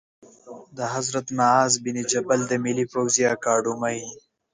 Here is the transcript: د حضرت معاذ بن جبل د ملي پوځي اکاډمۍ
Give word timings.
د 0.77 0.79
حضرت 0.93 1.27
معاذ 1.37 1.73
بن 1.83 1.97
جبل 2.11 2.39
د 2.47 2.51
ملي 2.63 2.85
پوځي 2.93 3.23
اکاډمۍ 3.35 3.99